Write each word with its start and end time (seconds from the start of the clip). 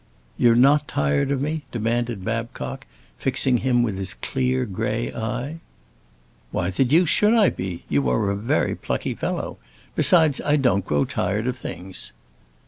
"You 0.35 0.53
are 0.53 0.55
not 0.55 0.87
tired 0.87 1.29
of 1.29 1.43
me?" 1.43 1.61
demanded 1.71 2.25
Babcock, 2.25 2.87
fixing 3.19 3.57
him 3.59 3.83
with 3.83 3.97
his 3.97 4.15
clear 4.15 4.65
gray 4.65 5.13
eye. 5.13 5.59
"Why 6.49 6.71
the 6.71 6.83
deuce 6.83 7.07
should 7.07 7.35
I 7.35 7.49
be? 7.51 7.83
You 7.87 8.09
are 8.09 8.31
a 8.31 8.35
very 8.35 8.73
plucky 8.73 9.13
fellow. 9.13 9.59
Besides, 9.93 10.41
I 10.41 10.55
don't 10.55 10.87
grow 10.87 11.05
tired 11.05 11.45
of 11.45 11.55
things." 11.55 12.13